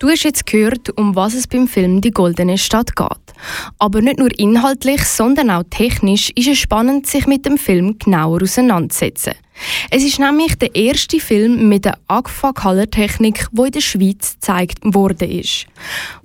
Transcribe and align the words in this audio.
Du 0.00 0.08
hast 0.08 0.22
jetzt 0.22 0.46
gehört, 0.46 0.96
um 0.96 1.16
was 1.16 1.34
es 1.34 1.48
beim 1.48 1.66
Film 1.66 2.00
Die 2.00 2.12
Goldene 2.12 2.56
Stadt 2.56 2.94
geht. 2.94 3.34
Aber 3.80 4.00
nicht 4.00 4.20
nur 4.20 4.30
inhaltlich, 4.38 5.02
sondern 5.02 5.50
auch 5.50 5.64
technisch 5.68 6.30
ist 6.36 6.46
es 6.46 6.58
spannend, 6.58 7.08
sich 7.08 7.26
mit 7.26 7.44
dem 7.44 7.58
Film 7.58 7.98
genauer 7.98 8.42
auseinanderzusetzen. 8.42 9.32
Es 9.90 10.04
ist 10.04 10.20
nämlich 10.20 10.54
der 10.54 10.72
erste 10.76 11.18
Film 11.18 11.68
mit 11.68 11.84
der 11.84 11.98
Agfa 12.06 12.52
Color 12.52 12.88
Technik, 12.88 13.48
wo 13.50 13.64
in 13.64 13.72
der 13.72 13.80
Schweiz 13.80 14.34
gezeigt 14.34 14.78
worden 14.84 15.32
ist. 15.32 15.66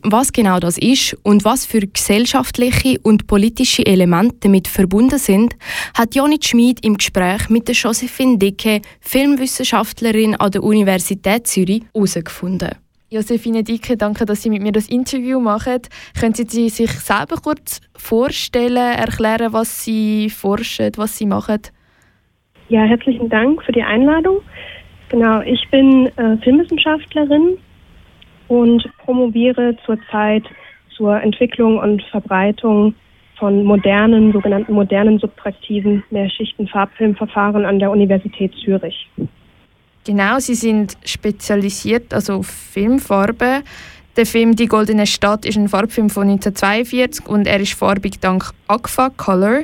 Was 0.04 0.32
genau 0.32 0.60
das 0.60 0.78
ist 0.78 1.18
und 1.24 1.44
was 1.44 1.66
für 1.66 1.82
gesellschaftliche 1.82 3.00
und 3.02 3.26
politische 3.26 3.88
Elemente 3.88 4.36
damit 4.42 4.68
verbunden 4.68 5.18
sind, 5.18 5.56
hat 5.96 6.14
Jonit 6.14 6.46
Schmid 6.46 6.86
im 6.86 6.98
Gespräch 6.98 7.50
mit 7.50 7.68
der 7.68 7.74
Josephine 7.74 8.38
Dicke, 8.38 8.84
Filmwissenschaftlerin 9.00 10.36
an 10.36 10.52
der 10.52 10.62
Universität 10.62 11.48
Zürich, 11.48 11.82
herausgefunden. 11.92 12.83
Josephine 13.14 13.64
Dicke, 13.64 13.96
danke, 13.96 14.26
dass 14.26 14.42
Sie 14.42 14.50
mit 14.50 14.64
mir 14.64 14.72
das 14.72 14.90
Interview 14.90 15.40
machen. 15.40 15.82
Können 16.20 16.34
Sie 16.34 16.70
sich 16.70 16.90
selber 16.90 17.36
kurz 17.44 17.80
vorstellen, 17.96 18.76
erklären, 18.76 19.54
was 19.54 19.86
Sie 19.86 20.32
forschen, 20.32 20.90
was 20.98 21.16
Sie 21.20 21.28
machen? 21.28 21.60
Ja, 22.70 22.82
herzlichen 22.86 23.30
Dank 23.30 23.62
für 23.62 23.72
die 23.72 23.84
Einladung. 23.84 24.38
Genau, 25.10 25.42
ich 25.42 25.64
bin 25.70 26.08
äh, 26.18 26.38
Filmwissenschaftlerin 26.38 27.60
und 28.48 28.84
promoviere 29.06 29.78
zurzeit 29.86 30.46
zur 30.98 31.22
Entwicklung 31.22 31.78
und 31.78 32.02
Verbreitung 32.10 32.96
von 33.38 33.64
modernen, 33.64 34.32
sogenannten 34.32 34.74
modernen 34.74 35.20
subtraktiven 35.20 36.04
Mehrschichten-Farbfilmverfahren 36.10 37.64
an 37.64 37.78
der 37.78 37.92
Universität 37.92 38.56
Zürich. 38.66 39.08
Genau, 40.06 40.40
sie 40.40 40.56
sind 40.56 40.98
spezialisiert 41.06 42.14
also 42.14 42.36
auf 42.36 42.48
Filmfarben. 42.48 43.64
Der 44.18 44.26
Film 44.26 44.56
Die 44.56 44.68
Goldene 44.68 45.08
Stadt 45.08 45.46
ist 45.46 45.58
ein 45.58 45.70
Farbfilm 45.70 46.10
von 46.10 46.30
1942 46.30 47.28
und 47.28 47.48
er 47.48 47.60
ist 47.60 47.74
farbig 47.74 48.20
dank 48.20 48.52
Agfa 48.68 49.10
Color. 49.10 49.62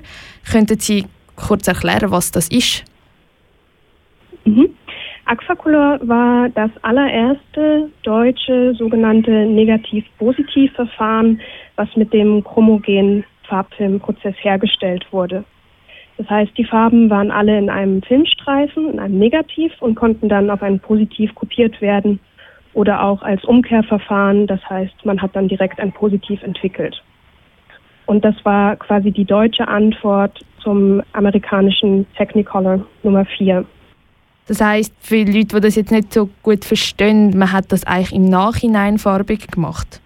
Könnten 0.49 0.79
Sie 0.79 1.05
kurz 1.35 1.67
erklären, 1.67 2.09
was 2.09 2.31
das 2.31 2.47
ist? 2.49 2.83
Mhm. 4.45 4.69
Agfa 5.25 5.55
Color 5.55 5.99
war 6.07 6.49
das 6.49 6.71
allererste 6.81 7.91
deutsche 8.01 8.73
sogenannte 8.75 9.45
Negativ-Positiv-Verfahren, 9.45 11.39
was 11.75 11.87
mit 11.95 12.11
dem 12.13 12.43
chromogenen 12.43 13.23
Farbfilmprozess 13.47 14.35
hergestellt 14.41 15.05
wurde. 15.11 15.43
Das 16.19 16.29
heißt, 16.29 16.51
die 16.57 16.65
Farben 16.65 17.09
waren 17.09 17.31
alle 17.31 17.57
in 17.57 17.69
einem 17.69 18.01
Filmstreifen, 18.01 18.91
in 18.91 18.99
einem 18.99 19.17
Negativ 19.17 19.71
und 19.79 19.95
konnten 19.95 20.27
dann 20.27 20.49
auf 20.49 20.61
ein 20.61 20.81
Positiv 20.81 21.33
kopiert 21.33 21.79
werden 21.79 22.19
oder 22.73 23.05
auch 23.05 23.21
als 23.21 23.41
Umkehrverfahren. 23.45 24.45
Das 24.45 24.59
heißt, 24.69 25.05
man 25.05 25.21
hat 25.21 25.33
dann 25.33 25.47
direkt 25.47 25.79
ein 25.79 25.93
Positiv 25.93 26.43
entwickelt. 26.43 27.01
Und 28.05 28.25
das 28.25 28.35
war 28.43 28.75
quasi 28.75 29.11
die 29.11 29.23
deutsche 29.23 29.65
Antwort 29.69 30.37
zum 30.61 31.01
amerikanischen 31.13 32.05
Technicolor 32.17 32.85
Nummer 33.01 33.23
4. 33.23 33.63
Das 34.49 34.59
heißt, 34.59 34.93
für 34.99 35.23
Leute, 35.23 35.55
die 35.55 35.61
das 35.61 35.77
jetzt 35.77 35.91
nicht 35.93 36.11
so 36.11 36.29
gut 36.43 36.65
verstehen, 36.65 37.37
man 37.37 37.53
hat 37.53 37.71
das 37.71 37.87
eigentlich 37.87 38.11
im 38.11 38.25
Nachhinein 38.25 38.97
farbig 38.97 39.47
gemacht. 39.47 40.01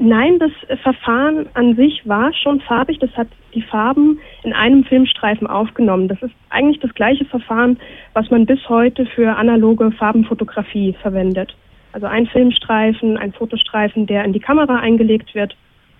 Nein, 0.00 0.40
das 0.40 0.50
Verfahren 0.80 1.46
an 1.54 1.76
sich 1.76 2.02
war 2.08 2.32
schon 2.32 2.60
farbig. 2.62 2.98
Das 2.98 3.10
hat 3.16 3.28
die 3.54 3.62
Farben 3.62 4.18
in 4.42 4.52
einem 4.52 4.84
Filmstreifen 4.84 5.46
aufgenommen. 5.46 6.08
Das 6.08 6.20
ist 6.22 6.34
eigentlich 6.50 6.80
das 6.80 6.94
gleiche 6.94 7.24
Verfahren, 7.24 7.78
was 8.12 8.30
man 8.30 8.46
bis 8.46 8.68
heute 8.68 9.06
für 9.06 9.36
analoge 9.36 9.90
Farbenfotografie 9.92 10.94
verwendet. 11.00 11.56
Also 11.92 12.06
ein 12.06 12.26
Filmstreifen, 12.26 13.16
ein 13.16 13.32
Fotostreifen, 13.32 14.06
der 14.06 14.24
in 14.24 14.32
die 14.32 14.40
Kamera 14.40 14.76
eingelegt 14.76 15.34
wird 15.34 15.56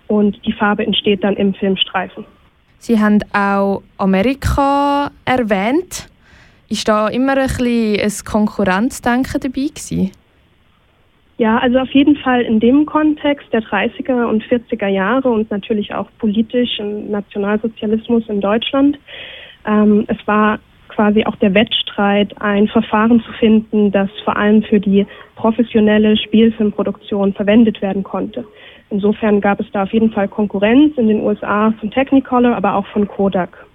und 0.07 0.45
die 0.45 0.53
Farbe 0.53 0.85
entsteht 0.85 1.23
dann 1.23 1.35
im 1.35 1.53
Filmstreifen. 1.53 2.25
Sie 2.79 2.99
haben 2.99 3.19
auch 3.33 3.83
Amerika 3.97 5.11
erwähnt. 5.25 6.09
Ist 6.69 6.87
da 6.87 7.09
immer 7.09 7.37
ein 7.37 7.47
bisschen 7.47 7.99
ein 7.99 8.11
Konkurrenzdenken 8.25 9.41
dabei 9.41 9.67
gewesen? 9.67 10.11
Ja, 11.41 11.57
also 11.57 11.79
auf 11.79 11.89
jeden 11.89 12.17
Fall 12.17 12.41
in 12.43 12.59
dem 12.59 12.85
Kontext 12.85 13.51
der 13.51 13.63
30er 13.63 14.25
und 14.25 14.43
40er 14.43 14.85
Jahre 14.85 15.27
und 15.27 15.49
natürlich 15.49 15.91
auch 15.91 16.05
politisch 16.19 16.77
im 16.77 17.09
Nationalsozialismus 17.09 18.29
in 18.29 18.41
Deutschland. 18.41 18.99
Ähm, 19.65 20.05
es 20.07 20.17
war 20.27 20.59
quasi 20.89 21.25
auch 21.25 21.35
der 21.37 21.55
Wettstreit, 21.55 22.39
ein 22.39 22.67
Verfahren 22.67 23.23
zu 23.23 23.31
finden, 23.39 23.91
das 23.91 24.07
vor 24.23 24.37
allem 24.37 24.61
für 24.61 24.79
die 24.79 25.07
professionelle 25.35 26.15
Spielfilmproduktion 26.15 27.33
verwendet 27.33 27.81
werden 27.81 28.03
konnte. 28.03 28.45
Insofern 28.91 29.41
gab 29.41 29.59
es 29.59 29.65
da 29.73 29.81
auf 29.81 29.93
jeden 29.93 30.11
Fall 30.11 30.27
Konkurrenz 30.27 30.95
in 30.95 31.07
den 31.07 31.21
USA 31.21 31.73
von 31.79 31.89
Technicolor, 31.89 32.55
aber 32.55 32.75
auch 32.75 32.85
von 32.93 33.07
Kodak. 33.07 33.65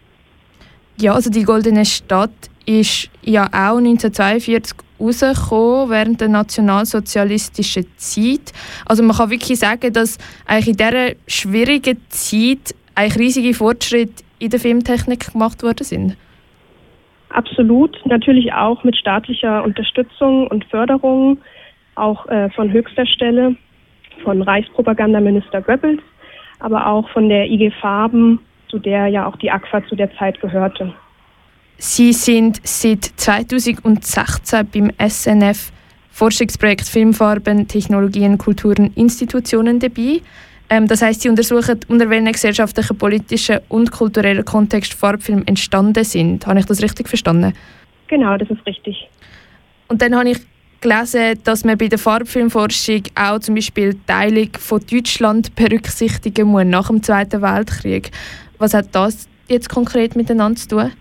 Ja, 1.00 1.15
also 1.15 1.31
die 1.31 1.43
Goldene 1.43 1.84
Stadt 1.84 2.31
ist 2.66 3.10
ja 3.22 3.47
auch 3.47 3.78
1942 3.78 4.77
rausgekommen 5.00 5.91
während 5.91 6.21
der 6.21 6.28
nationalsozialistischen 6.28 7.87
Zeit. 7.97 8.53
Also 8.87 9.03
man 9.03 9.16
kann 9.16 9.31
wirklich 9.31 9.59
sagen, 9.59 9.93
dass 9.93 10.19
eigentlich 10.47 10.69
in 10.69 10.76
dieser 10.76 11.15
schwierigen 11.26 11.99
Zeit 12.09 12.75
eigentlich 12.94 13.19
riesige 13.19 13.55
Fortschritte 13.55 14.25
in 14.38 14.50
der 14.50 14.60
Filmtechnik 14.60 15.32
gemacht 15.32 15.62
worden 15.62 15.84
sind. 15.84 16.16
Absolut, 17.31 17.99
natürlich 18.06 18.53
auch 18.53 18.84
mit 18.84 18.97
staatlicher 18.97 19.62
Unterstützung 19.65 20.47
und 20.47 20.65
Förderung, 20.66 21.38
auch 21.94 22.26
äh, 22.28 22.50
von 22.50 22.72
höchster 22.72 23.06
Stelle, 23.06 23.56
von 24.22 24.43
Reichspropagandaminister 24.43 25.60
Goebbels, 25.60 26.00
aber 26.60 26.87
auch 26.87 27.09
von 27.10 27.28
der 27.28 27.50
IG 27.50 27.71
Farben, 27.81 28.41
zu 28.69 28.78
der 28.78 29.09
ja 29.09 29.26
auch 29.26 29.37
die 29.37 29.50
AGFA 29.50 29.84
zu 29.87 29.97
der 29.97 30.15
Zeit 30.16 30.41
gehörte. 30.41 30.94
Sie 31.78 32.12
sind 32.12 32.60
seit 32.64 33.04
2016 33.04 34.66
beim 34.72 34.91
SNF 35.09 35.72
Forschungsprojekt 36.10 36.88
Filmfarben, 36.88 37.69
Technologien, 37.69 38.38
Kulturen, 38.38 38.91
Institutionen 38.94 39.78
dabei. 39.78 40.22
Ähm, 40.70 40.88
das 40.88 41.03
heißt, 41.03 41.20
sie 41.20 41.28
untersuchen, 41.28 41.81
unter 41.88 42.09
welchen 42.09 42.32
gesellschaftlichen, 42.32 42.97
politischen 42.97 43.60
und 43.69 43.92
kulturellen 43.92 44.44
Kontext 44.44 44.94
Farbfilme 44.94 45.42
entstanden 45.47 46.04
sind. 46.04 46.47
Habe 46.47 46.60
ich 46.60 46.66
das 46.66 46.82
richtig 46.82 47.09
verstanden? 47.09 47.53
Genau, 48.08 48.38
das 48.38 48.48
ist 48.48 48.64
richtig. 48.66 48.97
Und 49.88 50.00
dann 50.00 50.16
habe 50.16 50.31
ich 50.31 50.38
gelesen, 50.81 51.38
dass 51.44 51.64
man 51.64 51.76
bei 51.76 51.88
der 51.88 51.98
Farbfilmforschung 51.98 53.03
auch 53.14 53.38
zum 53.41 53.54
Beispiel 53.54 53.93
die 53.93 54.06
Teilung 54.06 54.48
von 54.58 54.81
Deutschland 54.91 55.54
berücksichtigen 55.54 56.48
muss 56.48 56.64
nach 56.64 56.88
dem 56.88 57.03
Zweiten 57.03 57.43
Weltkrieg. 57.43 58.10
Was 58.56 58.72
hat 58.72 58.88
das 58.93 59.28
jetzt 59.48 59.69
konkret 59.69 60.16
miteinander 60.16 60.58
zu 60.58 60.69
tun? 60.69 60.93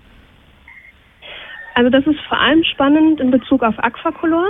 Also 1.76 1.90
das 1.90 2.08
ist 2.08 2.20
vor 2.22 2.40
allem 2.40 2.64
spannend 2.64 3.20
in 3.20 3.32
Bezug 3.32 3.62
auf 3.62 3.76
Aquacolor, 3.78 4.48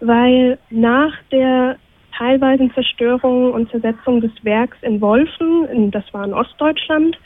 weil 0.00 0.58
nach 0.70 1.12
der 1.30 1.76
teilweisen 2.18 2.72
Zerstörung 2.74 3.52
und 3.52 3.70
Zersetzung 3.70 4.20
des 4.20 4.32
Werks 4.42 4.76
in 4.82 5.00
Wolfen, 5.00 5.90
das 5.92 6.04
war 6.12 6.24
in 6.24 6.34
Ostdeutschland, 6.34 7.16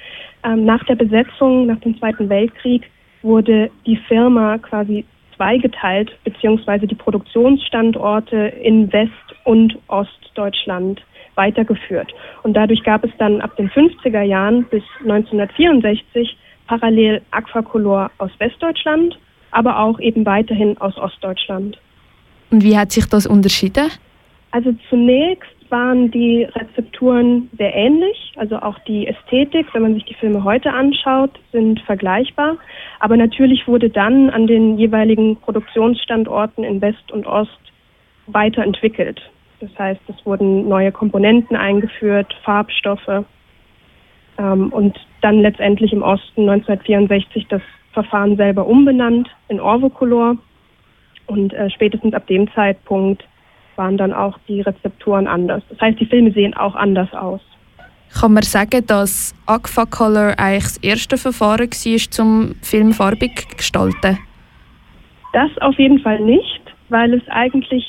ähm, 0.45 0.65
nach 0.67 0.85
der 0.85 0.97
Besetzung, 0.97 1.67
nach 1.67 1.81
dem 1.81 1.99
Zweiten 1.99 2.29
Weltkrieg, 2.29 2.91
wurde 3.23 3.71
die 3.87 3.97
Firma 3.97 4.59
quasi 4.59 5.07
zweigeteilt, 5.35 6.11
beziehungsweise 6.25 6.87
die 6.87 6.95
Produktionsstandorte 6.95 8.37
in 8.63 8.93
West- 8.93 9.35
und 9.45 9.79
Ostdeutschland 9.89 11.03
weitergeführt. 11.37 12.13
Und 12.43 12.55
dadurch 12.55 12.83
gab 12.83 13.03
es 13.03 13.11
dann 13.19 13.41
ab 13.41 13.57
den 13.57 13.71
50er 13.71 14.23
Jahren 14.23 14.65
bis 14.65 14.83
1964 15.01 16.37
parallel 16.67 17.23
Aquacolor 17.31 18.11
aus 18.19 18.31
Westdeutschland 18.39 19.19
aber 19.51 19.79
auch 19.79 20.01
eben 20.01 20.27
weiterhin 20.27 20.79
aus 20.79 20.97
Ostdeutschland. 20.97 21.79
Und 22.51 22.63
wie 22.63 22.77
hat 22.77 22.93
sich 22.93 23.07
das 23.07 23.27
unterschieden? 23.27 23.91
Also 24.51 24.75
zunächst 24.89 25.51
waren 25.71 26.11
die 26.11 26.45
Rezepturen 26.45 27.51
sehr 27.59 27.75
ähnlich, 27.75 28.33
also 28.37 28.57
auch 28.57 28.79
die 28.81 29.07
Ästhetik, 29.07 29.67
wenn 29.75 29.83
man 29.83 29.95
sich 29.95 30.05
die 30.05 30.15
Filme 30.15 30.43
heute 30.45 30.73
anschaut, 30.73 31.39
sind 31.53 31.81
vergleichbar. 31.81 32.57
Aber 33.01 33.17
natürlich 33.17 33.69
wurde 33.69 33.91
dann 33.91 34.31
an 34.31 34.47
den 34.47 34.79
jeweiligen 34.79 35.37
Produktionsstandorten 35.37 36.65
in 36.65 36.81
West 36.81 37.13
und 37.13 37.27
Ost 37.27 37.59
weiterentwickelt. 38.27 39.21
Das 39.61 39.71
heißt, 39.79 40.01
es 40.09 40.25
wurden 40.25 40.69
neue 40.69 40.93
Komponenten 40.93 41.57
eingeführt, 41.57 42.35
Farbstoffe. 42.45 43.25
Ähm, 44.39 44.73
und 44.73 44.99
dann 45.21 45.41
letztendlich 45.41 45.93
im 45.93 46.03
Osten 46.03 46.49
1964 46.49 47.47
das 47.49 47.63
Verfahren 47.93 48.37
selber 48.37 48.67
umbenannt 48.67 49.29
in 49.49 49.61
Orvocolor 49.61 50.37
und 51.27 51.53
äh, 51.53 51.71
spätestens 51.71 52.15
ab 52.15 52.27
dem 52.27 52.53
Zeitpunkt 52.53 53.25
waren 53.77 53.97
dann 53.97 54.13
auch 54.13 54.39
die 54.49 54.61
Rezeptoren 54.61 55.27
anders. 55.27 55.63
Das 55.69 55.81
heißt, 55.81 56.01
die 56.01 56.07
Filme 56.07 56.33
sehen 56.33 56.55
auch 56.55 56.75
anders 56.75 57.13
aus. 57.13 57.41
Kann 58.21 58.33
man 58.33 58.43
sagen, 58.43 58.85
dass 58.87 59.35
Agfa 59.47 59.85
Color 59.85 60.35
eigentlich 60.39 60.65
das 60.65 60.77
erste 60.79 61.17
Verfahren 61.19 61.71
war, 61.71 62.11
zum 62.11 62.55
Film 62.63 62.93
farbig 62.93 63.49
zu 63.49 63.57
gestalten? 63.57 64.19
Das 65.33 65.51
auf 65.61 65.79
jeden 65.79 66.01
Fall 66.01 66.21
nicht, 66.21 66.63
weil 66.89 67.15
es 67.15 67.23
eigentlich 67.29 67.85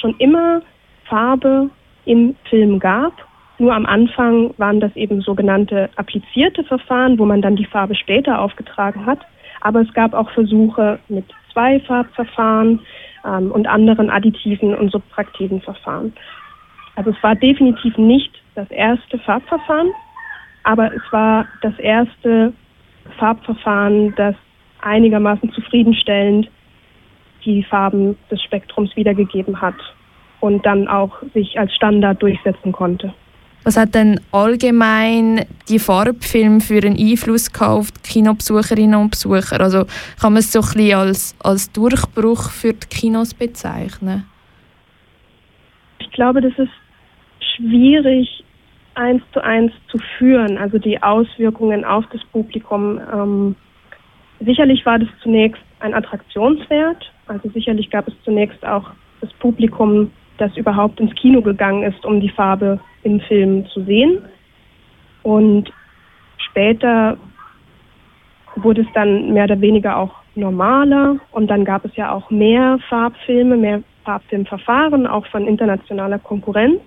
schon 0.00 0.14
immer 0.18 0.62
Farbe 1.04 1.70
im 2.06 2.34
Film 2.48 2.78
gab. 2.78 3.12
Nur 3.58 3.74
am 3.74 3.86
Anfang 3.86 4.52
waren 4.58 4.80
das 4.80 4.94
eben 4.96 5.22
sogenannte 5.22 5.88
applizierte 5.96 6.64
Verfahren, 6.64 7.18
wo 7.18 7.24
man 7.24 7.40
dann 7.40 7.56
die 7.56 7.64
Farbe 7.64 7.94
später 7.94 8.40
aufgetragen 8.40 9.06
hat. 9.06 9.20
Aber 9.62 9.80
es 9.80 9.92
gab 9.94 10.12
auch 10.12 10.30
Versuche 10.30 10.98
mit 11.08 11.24
Zweifarbverfahren 11.52 12.80
ähm, 13.24 13.50
und 13.50 13.66
anderen 13.66 14.10
additiven 14.10 14.74
und 14.74 14.92
subtraktiven 14.92 15.62
Verfahren. 15.62 16.12
Also 16.96 17.10
es 17.10 17.22
war 17.22 17.34
definitiv 17.34 17.96
nicht 17.96 18.30
das 18.54 18.70
erste 18.70 19.18
Farbverfahren, 19.18 19.92
aber 20.64 20.92
es 20.94 21.02
war 21.10 21.46
das 21.62 21.78
erste 21.78 22.52
Farbverfahren, 23.18 24.14
das 24.16 24.34
einigermaßen 24.82 25.50
zufriedenstellend 25.52 26.50
die 27.44 27.62
Farben 27.62 28.16
des 28.30 28.42
Spektrums 28.42 28.94
wiedergegeben 28.96 29.60
hat 29.60 29.76
und 30.40 30.66
dann 30.66 30.88
auch 30.88 31.22
sich 31.32 31.58
als 31.58 31.74
Standard 31.74 32.20
durchsetzen 32.20 32.72
konnte. 32.72 33.14
Was 33.66 33.76
hat 33.76 33.96
denn 33.96 34.20
allgemein 34.30 35.44
die 35.68 35.80
Farbfilm 35.80 36.60
für 36.60 36.76
einen 36.76 36.96
Einfluss 36.96 37.50
auf 37.60 37.90
die 37.90 38.12
Kinobesucherinnen 38.12 38.94
und 38.94 39.10
Besucher? 39.10 39.60
Also 39.60 39.86
kann 40.20 40.34
man 40.34 40.36
es 40.36 40.52
so 40.52 40.60
ein 40.60 40.66
bisschen 40.66 40.96
als, 40.96 41.36
als 41.42 41.72
Durchbruch 41.72 42.50
für 42.50 42.74
die 42.74 42.86
Kinos 42.86 43.34
bezeichnen? 43.34 44.24
Ich 45.98 46.08
glaube, 46.12 46.42
das 46.42 46.52
ist 46.56 46.70
schwierig 47.56 48.44
eins 48.94 49.20
zu 49.32 49.42
eins 49.42 49.72
zu 49.90 49.98
führen, 50.16 50.58
also 50.58 50.78
die 50.78 51.02
Auswirkungen 51.02 51.84
auf 51.84 52.04
das 52.12 52.22
Publikum. 52.26 53.00
Ähm, 53.12 53.56
sicherlich 54.38 54.86
war 54.86 55.00
das 55.00 55.08
zunächst 55.24 55.60
ein 55.80 55.92
Attraktionswert, 55.92 57.12
also 57.26 57.48
sicherlich 57.48 57.90
gab 57.90 58.06
es 58.06 58.14
zunächst 58.24 58.64
auch 58.64 58.92
das 59.20 59.32
Publikum, 59.40 60.12
das 60.38 60.56
überhaupt 60.56 61.00
ins 61.00 61.14
Kino 61.14 61.42
gegangen 61.42 61.82
ist, 61.82 62.04
um 62.04 62.20
die 62.20 62.28
Farbe 62.28 62.80
im 63.02 63.20
Film 63.20 63.66
zu 63.66 63.82
sehen. 63.84 64.22
Und 65.22 65.72
später 66.38 67.16
wurde 68.56 68.82
es 68.82 68.88
dann 68.94 69.32
mehr 69.32 69.44
oder 69.44 69.60
weniger 69.60 69.96
auch 69.96 70.14
normaler 70.34 71.16
und 71.32 71.48
dann 71.48 71.64
gab 71.64 71.84
es 71.84 71.96
ja 71.96 72.12
auch 72.12 72.30
mehr 72.30 72.78
Farbfilme, 72.88 73.56
mehr 73.56 73.82
Farbfilmverfahren, 74.04 75.06
auch 75.06 75.26
von 75.26 75.46
internationaler 75.46 76.18
Konkurrenz. 76.18 76.80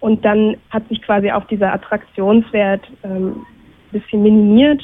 Und 0.00 0.24
dann 0.24 0.56
hat 0.70 0.88
sich 0.88 1.02
quasi 1.02 1.30
auch 1.30 1.44
dieser 1.44 1.72
Attraktionswert 1.72 2.88
ähm, 3.02 3.44
ein 3.92 4.00
bisschen 4.00 4.22
minimiert. 4.22 4.82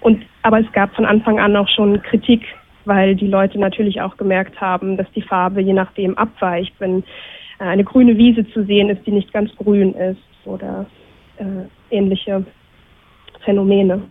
Und, 0.00 0.24
aber 0.42 0.60
es 0.60 0.70
gab 0.72 0.94
von 0.94 1.06
Anfang 1.06 1.40
an 1.40 1.56
auch 1.56 1.68
schon 1.68 2.00
Kritik 2.02 2.42
weil 2.86 3.14
die 3.16 3.26
Leute 3.26 3.58
natürlich 3.58 4.00
auch 4.00 4.16
gemerkt 4.16 4.60
haben, 4.60 4.96
dass 4.96 5.06
die 5.14 5.22
Farbe 5.22 5.60
je 5.60 5.72
nachdem 5.72 6.16
abweicht, 6.16 6.72
wenn 6.78 7.02
äh, 7.58 7.64
eine 7.64 7.84
grüne 7.84 8.16
Wiese 8.16 8.46
zu 8.52 8.64
sehen 8.64 8.90
ist, 8.90 9.06
die 9.06 9.12
nicht 9.12 9.32
ganz 9.32 9.50
grün 9.56 9.92
ist 9.94 10.20
oder 10.44 10.86
äh, 11.38 11.44
ähnliche 11.94 12.44
Phänomene. 13.44 14.02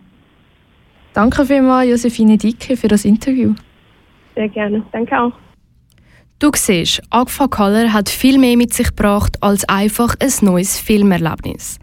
Danke 1.12 1.44
vielmals, 1.44 1.88
Josephine 1.88 2.36
Dicke, 2.36 2.76
für 2.76 2.88
das 2.88 3.04
Interview. 3.04 3.54
Sehr 4.34 4.48
gerne. 4.48 4.82
Danke 4.92 5.18
auch. 5.18 5.32
Du 6.38 6.50
siehst, 6.54 7.00
Agfa 7.08 7.48
Color 7.48 7.94
hat 7.94 8.10
viel 8.10 8.38
mehr 8.38 8.58
mit 8.58 8.74
sich 8.74 8.88
gebracht 8.88 9.38
als 9.40 9.66
einfach 9.66 10.14
ein 10.20 10.32
neues 10.42 10.78
Filmerlebnis. 10.78 11.78